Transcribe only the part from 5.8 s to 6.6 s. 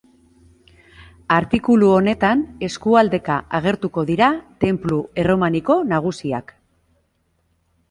nagusiak.